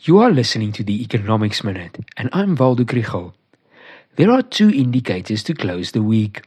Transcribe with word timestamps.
You 0.00 0.18
are 0.18 0.30
listening 0.30 0.72
to 0.72 0.84
the 0.84 1.02
Economics 1.02 1.64
Minute, 1.64 2.04
and 2.18 2.28
I'm 2.32 2.54
Waldo 2.54 2.84
Krugell. 2.84 3.32
There 4.16 4.30
are 4.30 4.42
two 4.42 4.68
indicators 4.68 5.42
to 5.44 5.54
close 5.54 5.92
the 5.92 6.02
week. 6.02 6.42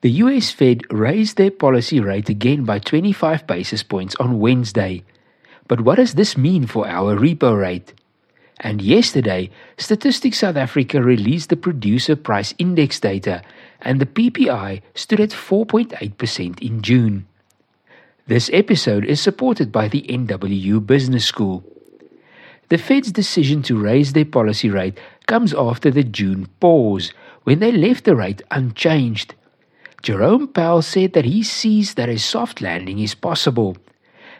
The 0.00 0.10
US 0.24 0.50
Fed 0.50 0.82
raised 0.90 1.36
their 1.36 1.52
policy 1.52 2.00
rate 2.00 2.28
again 2.28 2.64
by 2.64 2.80
25 2.80 3.46
basis 3.46 3.84
points 3.84 4.16
on 4.16 4.40
Wednesday. 4.40 5.04
But 5.68 5.82
what 5.82 5.96
does 5.96 6.14
this 6.14 6.36
mean 6.36 6.66
for 6.66 6.86
our 6.88 7.16
repo 7.16 7.58
rate? 7.58 7.94
And 8.58 8.82
yesterday, 8.82 9.50
Statistics 9.78 10.40
South 10.40 10.56
Africa 10.56 11.00
released 11.00 11.48
the 11.48 11.56
producer 11.56 12.16
price 12.16 12.54
index 12.58 12.98
data, 12.98 13.42
and 13.80 14.00
the 14.00 14.06
PPI 14.06 14.82
stood 14.94 15.20
at 15.20 15.30
4.8% 15.30 16.60
in 16.60 16.82
June. 16.82 17.28
This 18.26 18.50
episode 18.52 19.04
is 19.04 19.20
supported 19.20 19.70
by 19.70 19.86
the 19.86 20.02
NWU 20.02 20.84
Business 20.84 21.24
School. 21.24 21.64
The 22.70 22.78
Fed's 22.78 23.10
decision 23.10 23.62
to 23.62 23.76
raise 23.76 24.12
their 24.12 24.24
policy 24.24 24.70
rate 24.70 24.96
comes 25.26 25.52
after 25.52 25.90
the 25.90 26.04
June 26.04 26.46
pause, 26.60 27.12
when 27.42 27.58
they 27.58 27.72
left 27.72 28.04
the 28.04 28.14
rate 28.14 28.42
unchanged. 28.52 29.34
Jerome 30.02 30.46
Powell 30.46 30.80
said 30.80 31.12
that 31.14 31.24
he 31.24 31.42
sees 31.42 31.94
that 31.94 32.08
a 32.08 32.16
soft 32.16 32.60
landing 32.60 33.00
is 33.00 33.12
possible. 33.12 33.76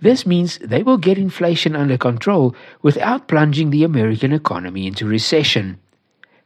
This 0.00 0.24
means 0.24 0.58
they 0.58 0.84
will 0.84 0.98
get 0.98 1.18
inflation 1.18 1.74
under 1.74 1.98
control 1.98 2.54
without 2.80 3.26
plunging 3.26 3.70
the 3.70 3.82
American 3.82 4.32
economy 4.32 4.86
into 4.86 5.04
recession. 5.04 5.80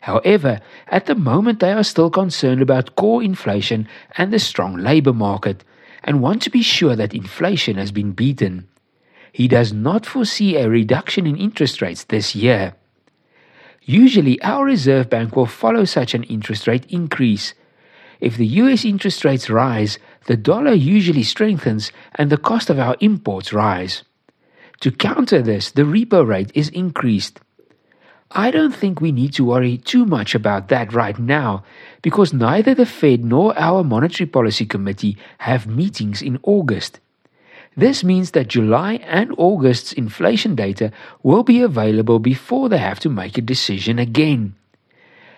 However, 0.01 0.61
at 0.89 1.05
the 1.05 1.15
moment 1.15 1.61
they 1.61 1.73
are 1.75 1.84
still 1.84 2.09
concerned 2.09 2.62
about 2.62 2.97
core 2.97 3.23
inflation 3.23 3.87
and 4.17 4.33
the 4.33 4.39
strong 4.39 4.79
labor 4.79 5.12
market 5.12 5.62
and 6.03 6.23
want 6.23 6.41
to 6.43 6.51
be 6.51 6.62
sure 6.62 6.97
that 6.97 7.15
inflation 7.15 7.77
has 7.77 7.93
been 7.93 8.12
beaten 8.12 8.67
he 9.37 9.49
does 9.49 9.71
not 9.71 10.07
foresee 10.07 10.57
a 10.57 10.67
reduction 10.67 11.27
in 11.27 11.37
interest 11.37 11.83
rates 11.83 12.05
this 12.05 12.35
year. 12.35 12.75
Usually, 13.83 14.41
our 14.41 14.65
Reserve 14.65 15.11
Bank 15.11 15.37
will 15.37 15.45
follow 15.45 15.84
such 15.84 16.15
an 16.15 16.23
interest 16.23 16.67
rate 16.67 16.87
increase. 16.89 17.53
If 18.19 18.39
the 18.39 18.47
US 18.65 18.83
interest 18.87 19.27
rates 19.27 19.51
rise, 19.51 19.98
the 20.25 20.39
dollar 20.39 20.73
usually 20.73 21.23
strengthens 21.23 21.93
and 22.15 22.31
the 22.31 22.39
cost 22.39 22.70
of 22.70 22.78
our 22.78 22.97
imports 23.01 23.53
rise. 23.53 24.05
To 24.81 24.91
counter 24.91 25.43
this, 25.43 25.71
the 25.71 25.83
repo 25.83 26.27
rate 26.27 26.50
is 26.55 26.71
increased. 26.71 27.39
I 28.31 28.50
don't 28.50 28.75
think 28.75 29.03
we 29.03 29.12
need 29.12 29.34
to 29.34 29.45
worry 29.45 29.77
too 29.77 30.06
much 30.06 30.34
about 30.34 30.69
that 30.69 30.95
right 30.95 31.19
now 31.19 31.62
because 32.00 32.33
neither 32.33 32.75
the 32.75 32.87
Fed 32.87 33.23
nor 33.23 33.53
our 33.59 33.84
Monetary 33.84 34.28
Policy 34.28 34.65
Committee 34.65 35.19
have 35.41 35.67
meetings 35.67 36.23
in 36.23 36.39
August. 36.43 37.00
This 37.77 38.02
means 38.02 38.30
that 38.30 38.48
July 38.48 38.94
and 39.05 39.34
August's 39.36 39.92
inflation 39.92 40.55
data 40.55 40.91
will 41.22 41.42
be 41.42 41.60
available 41.60 42.19
before 42.19 42.70
they 42.70 42.78
have 42.78 42.98
to 43.00 43.10
make 43.10 43.36
a 43.36 43.42
decision 43.42 43.98
again. 43.98 44.55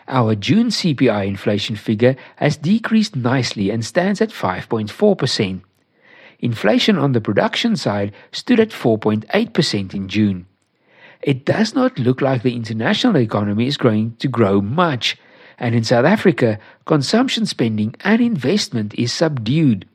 Our 0.06 0.36
June 0.36 0.68
CPI 0.68 1.26
inflation 1.26 1.74
figure 1.74 2.16
has 2.36 2.56
decreased 2.56 3.16
nicely 3.16 3.70
and 3.70 3.84
stands 3.84 4.20
at 4.20 4.30
5.4%. 4.30 5.62
Inflation 6.38 6.96
on 6.96 7.12
the 7.12 7.20
production 7.20 7.74
side 7.74 8.12
stood 8.30 8.60
at 8.60 8.70
4.8% 8.70 9.92
in 9.92 10.08
June. 10.08 10.46
It 11.20 11.44
does 11.44 11.74
not 11.74 11.98
look 11.98 12.20
like 12.20 12.42
the 12.42 12.54
international 12.54 13.16
economy 13.16 13.66
is 13.66 13.76
going 13.76 14.14
to 14.20 14.28
grow 14.28 14.60
much, 14.60 15.18
and 15.58 15.74
in 15.74 15.82
South 15.82 16.04
Africa, 16.04 16.60
consumption 16.84 17.44
spending 17.44 17.96
and 18.04 18.22
investment 18.22 18.94
is 18.94 19.12
subdued. 19.12 19.88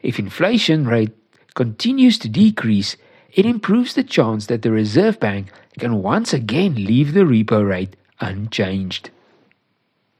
If 0.00 0.18
inflation 0.18 0.86
rate 0.86 1.12
continues 1.58 2.18
to 2.20 2.28
decrease, 2.28 2.96
it 3.32 3.44
improves 3.44 3.94
the 3.94 4.04
chance 4.04 4.46
that 4.46 4.62
the 4.62 4.70
Reserve 4.70 5.18
Bank 5.18 5.50
can 5.76 6.04
once 6.04 6.32
again 6.32 6.76
leave 6.76 7.14
the 7.14 7.26
repo 7.26 7.68
rate 7.68 7.96
unchanged. 8.20 9.10